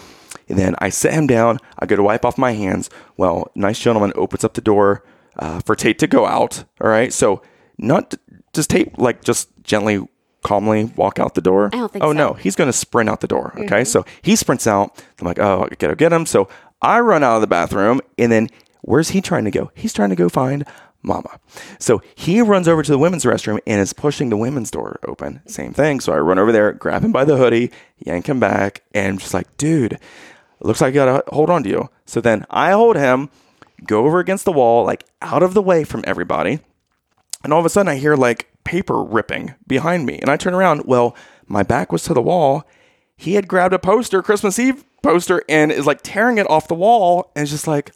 [0.48, 1.60] And then I sit him down.
[1.78, 2.90] I go to wipe off my hands.
[3.16, 5.04] Well, nice gentleman opens up the door
[5.38, 6.64] uh, for Tate to go out.
[6.80, 7.12] All right.
[7.12, 7.42] So,
[7.78, 8.16] not
[8.52, 10.04] does Tate like just gently,
[10.42, 11.70] calmly walk out the door?
[11.72, 12.18] I don't think oh, so.
[12.18, 12.32] no.
[12.32, 13.54] He's going to sprint out the door.
[13.56, 13.84] Okay.
[13.84, 15.00] So he sprints out.
[15.20, 16.26] I'm like, oh, I gotta get him.
[16.26, 16.48] So
[16.82, 18.00] I run out of the bathroom.
[18.18, 18.48] And then
[18.80, 19.70] where's he trying to go?
[19.74, 20.66] He's trying to go find
[21.02, 21.40] mama.
[21.78, 25.40] So he runs over to the women's restroom and is pushing the women's door open.
[25.46, 26.00] Same thing.
[26.00, 29.34] So I run over there, grab him by the hoodie, yank him back, and just
[29.34, 29.98] like, dude,
[30.60, 31.90] looks like I gotta hold on to you.
[32.06, 33.30] So then I hold him,
[33.84, 36.60] go over against the wall, like out of the way from everybody.
[37.42, 40.18] And all of a sudden I hear like paper ripping behind me.
[40.18, 40.84] And I turn around.
[40.84, 42.64] Well, my back was to the wall.
[43.16, 46.74] He had grabbed a poster, Christmas Eve poster, and is like tearing it off the
[46.74, 47.32] wall.
[47.34, 47.92] And it's just like,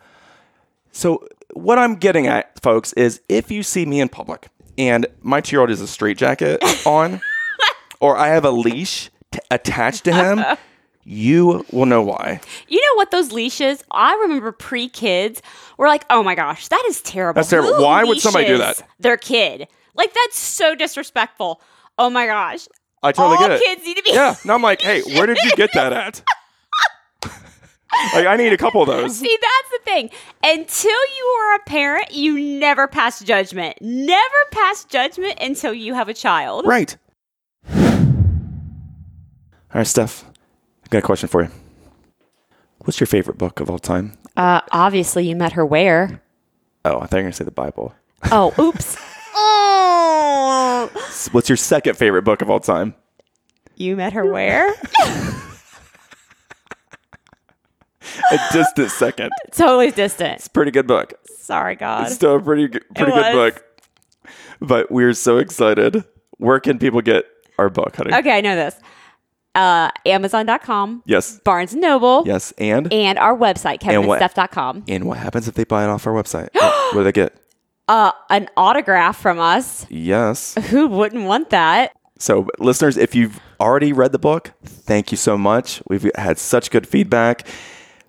[0.91, 5.41] so what I'm getting at, folks, is if you see me in public and my
[5.41, 7.21] two year old is a straight jacket on,
[8.01, 10.45] or I have a leash t- attached to him,
[11.05, 12.41] you will know why.
[12.69, 13.83] You know what those leashes?
[13.91, 15.43] I remember pre kids
[15.79, 17.39] were like, oh my gosh, that is terrible.
[17.39, 17.75] That's terrible.
[17.75, 18.83] Who Why would somebody do that?
[18.99, 19.69] Their kid.
[19.95, 21.61] Like that's so disrespectful.
[21.99, 22.67] Oh my gosh.
[23.03, 23.63] I totally All get it.
[23.63, 24.13] kids need to be.
[24.13, 24.35] Yeah.
[24.43, 26.23] And I'm like, hey, where did you get that at?
[28.15, 29.19] Like, I need a couple of those.
[29.19, 30.11] See, that's the thing.
[30.43, 33.79] Until you are a parent, you never pass judgment.
[33.81, 36.67] Never pass judgment until you have a child.
[36.67, 36.97] Right.
[39.75, 40.25] All right, Steph,
[40.85, 41.51] I got a question for you.
[42.81, 44.17] What's your favorite book of all time?
[44.37, 46.21] Uh, obviously, you met her where?
[46.85, 47.95] Oh, I thought you were going to say the Bible.
[48.31, 48.97] Oh, oops.
[49.35, 50.91] oh,
[51.33, 52.95] What's your second favorite book of all time?
[53.77, 54.73] you met her where?
[58.31, 59.31] A distant second.
[59.53, 60.35] totally distant.
[60.35, 61.15] It's pretty good book.
[61.27, 62.07] Sorry, God.
[62.07, 63.65] It's still a pretty good, pretty good book.
[64.61, 66.05] But we're so excited.
[66.39, 67.27] Where can people get
[67.59, 68.15] our book, honey?
[68.15, 68.79] Okay, I know this.
[69.55, 71.39] Uh, Amazon.com, Yes.
[71.45, 72.53] Barnes and Noble, Yes.
[72.59, 74.85] And and our website, kevinandsteph.com.
[74.89, 76.49] and what happens if they buy it off our website?
[76.55, 77.37] what do they get?
[77.87, 79.87] Uh, an autograph from us.
[79.91, 80.55] Yes.
[80.71, 81.93] Who wouldn't want that?
[82.19, 85.83] So, listeners, if you've already read the book, thank you so much.
[85.89, 87.47] We've had such good feedback.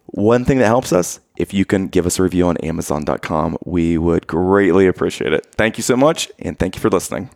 [0.07, 3.97] One thing that helps us, if you can give us a review on Amazon.com, we
[3.97, 5.47] would greatly appreciate it.
[5.55, 7.29] Thank you so much, and thank you for listening.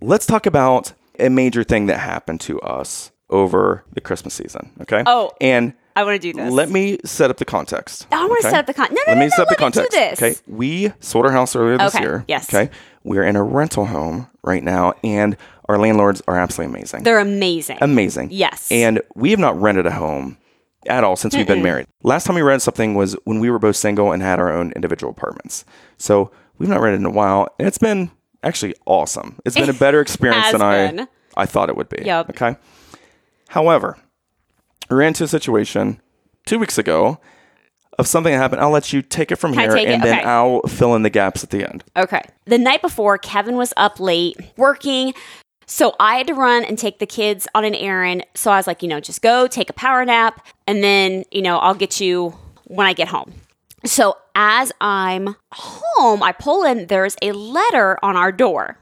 [0.00, 4.72] Let's talk about a major thing that happened to us over the Christmas season.
[4.82, 5.02] Okay.
[5.06, 5.30] Oh.
[5.40, 6.52] and I want to do this.
[6.52, 8.06] let me set up the context.
[8.10, 8.50] I want to okay?
[8.56, 8.96] set up the context.
[9.06, 10.20] No, no, Let no, me no, set up the let me do context.
[10.20, 10.22] this.
[10.22, 10.52] Okay.
[10.52, 12.24] We sold our house earlier this Okay, year.
[12.28, 12.52] yes.
[12.52, 12.70] Okay.
[13.04, 15.36] We're in a rental home right now, and
[15.68, 17.02] our landlords are absolutely amazing.
[17.04, 17.78] They're amazing.
[17.80, 18.28] amazing.
[18.32, 18.70] Yes.
[18.70, 20.36] And we have not rented a home
[20.86, 21.86] at all since we've been married.
[22.02, 24.72] Last time we rented something was when we were both single and had our own
[24.72, 25.64] individual apartments.
[25.98, 28.10] So we've not rented in a while, and it's been
[28.42, 29.38] actually awesome.
[29.44, 31.06] It's been a better experience than I.
[31.36, 32.02] I thought it would be.
[32.04, 32.30] Yep.
[32.30, 32.56] Okay.
[33.48, 33.98] However,
[34.88, 36.00] we ran into a situation
[36.46, 37.18] two weeks ago
[37.98, 38.60] of something that happened.
[38.62, 39.92] I'll let you take it from Can here, take it?
[39.92, 40.28] and then Okay.
[40.28, 41.84] I'll fill in the gaps at the end.
[41.96, 42.22] Okay.
[42.46, 45.12] The night before, Kevin was up late working.
[45.66, 48.26] So I had to run and take the kids on an errand.
[48.34, 51.42] So I was like, you know, just go take a power nap and then, you
[51.42, 52.30] know, I'll get you
[52.64, 53.32] when I get home.
[53.84, 58.78] So as I'm home, I pull in, there's a letter on our door.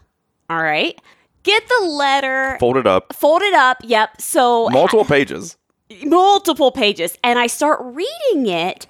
[0.48, 0.98] All right.
[1.42, 3.78] Get the letter, Fold it up, fold it up.
[3.82, 4.20] Yep.
[4.20, 5.57] So multiple pages.
[6.04, 8.86] Multiple pages and I start reading it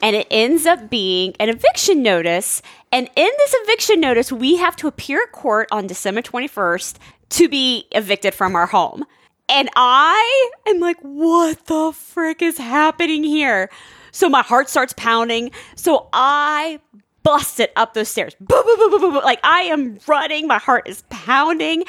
[0.00, 4.76] and it ends up being an eviction notice and in this eviction notice we have
[4.76, 6.96] to appear at court on December 21st
[7.30, 9.04] to be evicted from our home.
[9.48, 13.70] And I am like what the frick is happening here?
[14.12, 15.50] So my heart starts pounding.
[15.74, 16.80] So I
[17.22, 18.34] busted up those stairs.
[18.40, 19.24] Boom, boom, boom, boom, boom, boom.
[19.24, 20.46] Like I am running.
[20.46, 21.84] My heart is pounding.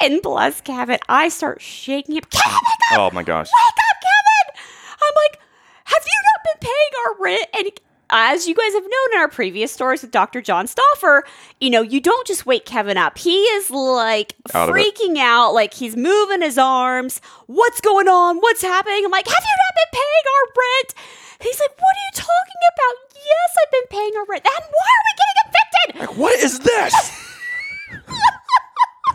[0.00, 2.24] And bless Kevin, I start shaking him.
[2.34, 2.62] Wake up!
[2.98, 3.46] Oh my gosh.
[3.46, 3.91] Wake up!
[5.08, 5.40] I'm like,
[5.84, 7.46] have you not been paying our rent?
[7.58, 10.42] And as you guys have known in our previous stories with Dr.
[10.42, 11.24] John Stauffer,
[11.60, 13.16] you know, you don't just wake Kevin up.
[13.16, 17.20] He is like Out freaking out, like he's moving his arms.
[17.46, 18.38] What's going on?
[18.38, 19.02] What's happening?
[19.04, 20.94] I'm like, have you not been paying our rent?
[21.42, 22.94] He's like, what are you talking about?
[23.16, 24.44] Yes, I've been paying our rent.
[24.44, 26.00] And why are we getting evicted?
[26.00, 26.94] Like, What is this?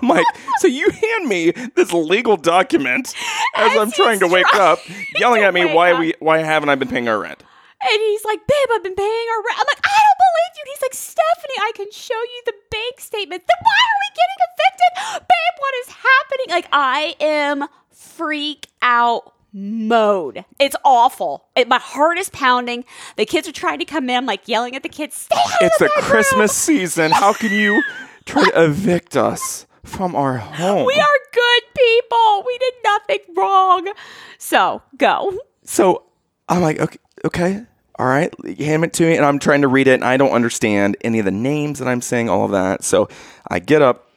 [0.01, 0.25] I'm like,
[0.59, 3.13] so you hand me this legal document
[3.55, 4.79] as, As I'm trying to wake up,
[5.19, 5.99] yelling at me why up.
[5.99, 7.43] we why haven't I been paying our rent?
[7.81, 9.59] And he's like, babe, I've been paying our rent.
[9.59, 10.61] I'm like, I don't believe you.
[10.61, 13.43] And he's like, Stephanie, I can show you the bank statement.
[13.47, 15.27] Then why are we getting evicted?
[15.27, 16.45] Babe, what is happening?
[16.49, 20.43] Like, I am freak out mode.
[20.59, 21.45] It's awful.
[21.55, 22.83] It, my heart is pounding.
[23.15, 24.15] The kids are trying to come in.
[24.17, 27.11] I'm like yelling at the kids, stay out It's of the my room." Christmas season.
[27.11, 27.81] How can you
[28.25, 30.85] try to evict us from our home?
[30.85, 32.43] We are good people.
[32.45, 33.93] We did nothing wrong.
[34.37, 35.37] So go.
[35.63, 36.03] So
[36.49, 37.65] I'm like, okay, okay,
[37.97, 40.31] all right, hand it to me, and I'm trying to read it, and I don't
[40.31, 42.83] understand any of the names that I'm saying, all of that.
[42.83, 43.09] So
[43.49, 44.09] I get up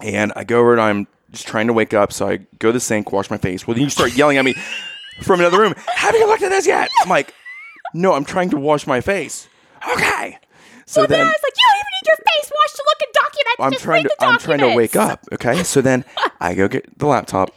[0.00, 2.12] and I go over, and I'm just trying to wake up.
[2.12, 3.66] So I go to the sink, wash my face.
[3.66, 4.54] Well, then you start yelling at me
[5.22, 5.74] from another room.
[5.94, 6.90] Have you looked at this yet?
[7.02, 7.34] I'm like,
[7.94, 9.48] no, I'm trying to wash my face.
[9.90, 10.38] Okay.
[10.88, 12.84] So Well, then, then I was like, you don't even need your face wash to
[12.86, 13.56] look at documents.
[13.60, 15.20] I'm Just trying to I'm trying to wake up.
[15.32, 15.62] Okay.
[15.62, 16.04] So then
[16.40, 17.50] I go get the laptop.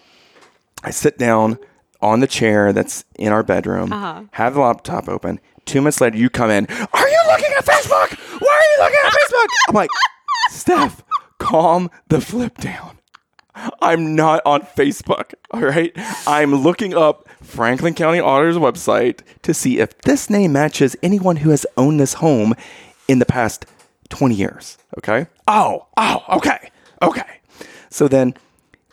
[0.84, 1.58] I sit down
[2.02, 4.24] on the chair that's in our bedroom, Uh-huh.
[4.32, 5.40] have the laptop open.
[5.66, 6.66] Two minutes later, you come in.
[6.68, 8.18] Are you looking at Facebook?
[8.42, 9.48] Why are you looking at Facebook?
[9.70, 9.90] I'm like,
[10.50, 11.04] Steph,
[11.38, 12.98] calm the flip down.
[13.82, 15.34] I'm not on Facebook.
[15.52, 15.92] All right.
[16.26, 21.52] I'm looking up Franklin County Auditor's website to see if this name matches anyone who
[21.52, 22.56] has owned this home
[23.12, 23.66] in the past
[24.10, 24.78] 20 years.
[24.98, 25.28] Okay.
[25.48, 26.72] Oh, oh, okay.
[27.02, 27.40] Okay.
[27.90, 28.36] So then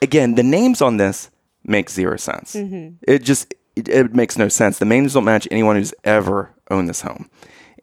[0.03, 1.31] again, the names on this
[1.65, 2.55] make zero sense.
[2.55, 2.97] Mm-hmm.
[3.07, 4.79] It just, it, it makes no sense.
[4.79, 7.31] The names don't match anyone who's ever owned this home.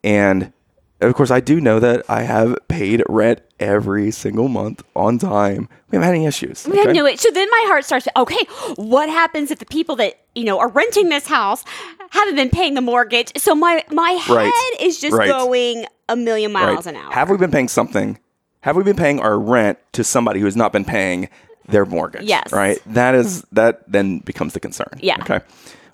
[0.03, 0.51] And
[1.01, 5.67] of course, I do know that I have paid rent every single month on time.
[5.89, 6.67] We haven't had any issues.
[6.67, 6.91] I okay?
[6.91, 7.19] knew it.
[7.19, 8.07] So then my heart starts.
[8.15, 11.63] Okay, what happens if the people that you know are renting this house
[12.11, 13.31] haven't been paying the mortgage?
[13.37, 14.71] So my my head Right.
[14.79, 15.27] is just Right.
[15.27, 16.95] going a million miles Right.
[16.95, 17.11] an hour.
[17.11, 18.17] Have we been paying something?
[18.61, 21.29] Have we been paying our rent to somebody who has not been paying
[21.67, 22.23] their mortgage?
[22.23, 22.51] Yes.
[22.51, 22.79] Right.
[22.87, 24.89] That is that then becomes the concern.
[25.01, 25.17] Yeah.
[25.19, 25.41] Okay.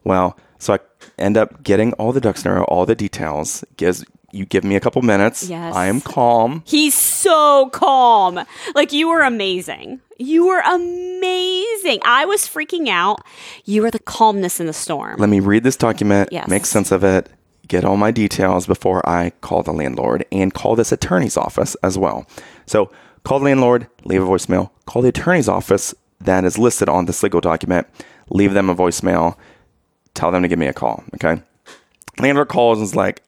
[0.03, 0.79] Well, so I
[1.17, 3.63] end up getting all the ducks in a row, all the details.
[3.77, 5.49] Gives you give me a couple minutes.
[5.49, 5.75] Yes.
[5.75, 6.63] I am calm.
[6.65, 8.39] He's so calm.
[8.75, 10.01] Like you were amazing.
[10.17, 11.99] You were amazing.
[12.05, 13.19] I was freaking out.
[13.65, 15.17] You were the calmness in the storm.
[15.19, 16.47] Let me read this document, Yes.
[16.47, 17.29] make sense of it,
[17.67, 21.97] get all my details before I call the landlord and call this attorney's office as
[21.97, 22.27] well.
[22.65, 22.91] So
[23.23, 27.23] call the landlord, leave a voicemail, call the attorney's office that is listed on this
[27.23, 27.87] legal document,
[28.29, 29.35] leave them a voicemail,
[30.13, 31.03] tell them to give me a call.
[31.15, 31.41] Okay.
[32.19, 33.23] Landlord calls and is like,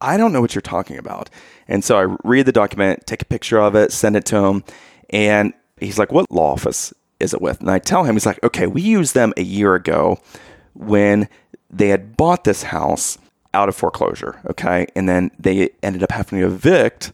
[0.00, 1.30] I don't know what you're talking about.
[1.68, 4.64] And so I read the document, take a picture of it, send it to him.
[5.10, 7.60] And he's like, What law office is it with?
[7.60, 10.20] And I tell him, He's like, Okay, we used them a year ago
[10.74, 11.28] when
[11.70, 13.18] they had bought this house
[13.54, 14.40] out of foreclosure.
[14.50, 14.86] Okay.
[14.94, 17.12] And then they ended up having to evict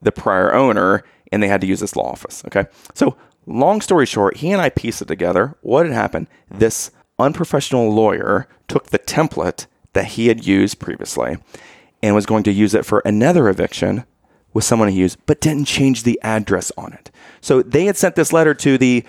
[0.00, 2.44] the prior owner and they had to use this law office.
[2.46, 2.66] Okay.
[2.94, 5.56] So, long story short, he and I pieced it together.
[5.62, 6.28] What had happened?
[6.48, 11.38] This unprofessional lawyer took the template that he had used previously
[12.04, 14.04] and was going to use it for another eviction
[14.52, 17.10] with someone he used, but didn't change the address on it.
[17.40, 19.04] So, they had sent this letter to the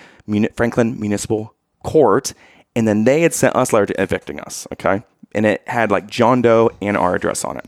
[0.56, 1.54] Franklin Municipal
[1.84, 2.32] Court
[2.76, 4.66] and then they had sent us a letter to evicting us.
[4.74, 5.02] Okay.
[5.34, 7.64] And it had like John Doe and our address on it.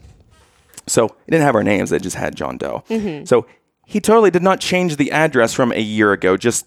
[0.87, 2.85] So it didn't have our names, it just had John Doe.
[2.89, 3.25] Mm-hmm.
[3.25, 3.47] So
[3.87, 6.67] he totally did not change the address from a year ago, just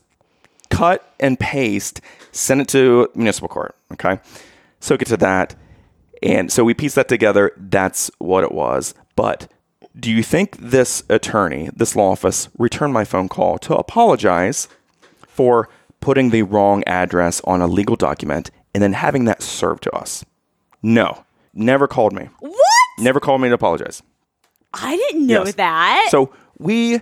[0.69, 3.76] cut and paste, send it to municipal court.
[3.93, 4.19] Okay.
[4.80, 5.56] So get to that.
[6.22, 7.52] And so we pieced that together.
[7.58, 8.94] That's what it was.
[9.16, 9.52] But
[10.00, 14.68] do you think this attorney, this law office, returned my phone call to apologize
[15.28, 15.70] for
[16.00, 20.24] putting the wrong address on a legal document and then having that served to us?
[20.82, 21.26] No.
[21.54, 22.30] Never called me.
[22.39, 22.56] what?
[23.00, 24.02] Never called me to apologize.
[24.74, 25.56] I didn't know Yes.
[25.56, 26.08] that.
[26.12, 27.02] So we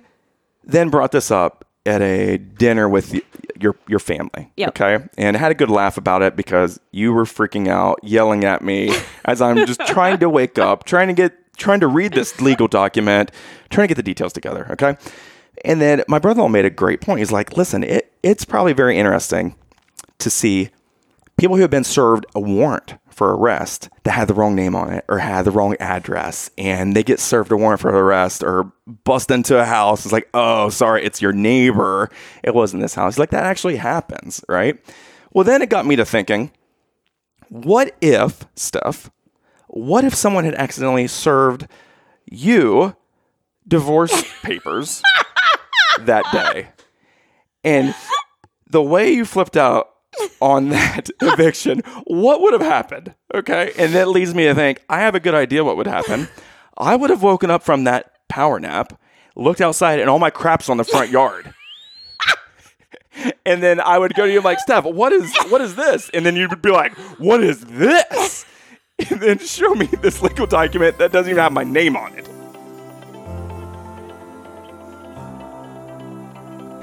[0.63, 3.21] then brought this up at a dinner with y-
[3.59, 4.51] your your family.
[4.57, 4.69] Yep.
[4.69, 8.43] Okay, and I had a good laugh about it because you were freaking out, yelling
[8.43, 8.93] at me
[9.25, 12.67] as I'm just trying to wake up, trying to get trying to read this legal
[12.67, 13.31] document,
[13.69, 14.67] trying to get the details together.
[14.71, 14.97] Okay,
[15.65, 17.19] and then my brother-in-law made a great point.
[17.19, 19.55] He's like, "Listen, it it's probably very interesting
[20.19, 20.69] to see."
[21.37, 24.93] people who have been served a warrant for arrest that had the wrong name on
[24.93, 28.71] it or had the wrong address and they get served a warrant for arrest or
[29.03, 30.05] bust into a house.
[30.05, 32.09] It's like, oh, sorry, it's your neighbor.
[32.43, 33.19] It wasn't this house.
[33.19, 34.79] Like that actually happens, right?
[35.33, 36.49] Well, then it got me to thinking,
[37.49, 39.11] what if, Steph,
[39.67, 41.67] what if someone had accidentally served
[42.31, 42.95] you
[43.67, 45.03] divorce papers
[45.99, 46.69] that day?
[47.65, 47.93] And
[48.69, 49.89] the way you flipped out
[50.41, 53.13] on that eviction, what would have happened?
[53.33, 53.71] Okay.
[53.77, 56.27] And that leads me to think I have a good idea what would happen.
[56.77, 58.99] I would have woken up from that power nap,
[59.35, 61.53] looked outside, and all my crap's on the front yard.
[63.45, 66.09] and then I would go to you like, Steph, what is what is this?
[66.13, 68.45] And then you'd be like, What is this?
[69.09, 72.27] And then show me this legal document that doesn't even have my name on it.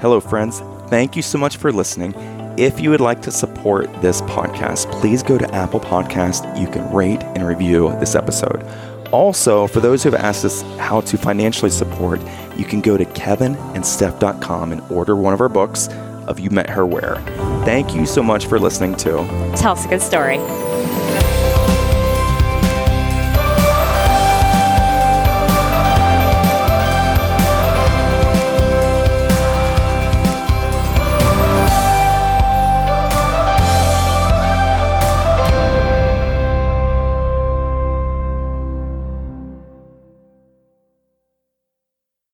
[0.01, 0.61] Hello, friends.
[0.89, 2.13] Thank you so much for listening.
[2.57, 6.59] If you would like to support this podcast, please go to Apple Podcast.
[6.59, 8.65] You can rate and review this episode.
[9.11, 12.19] Also, for those who have asked us how to financially support,
[12.57, 15.87] you can go to kevinandsteph.com and order one of our books
[16.27, 17.17] of You Met Her Where.
[17.63, 19.11] Thank you so much for listening to
[19.55, 20.37] Tell us a good story.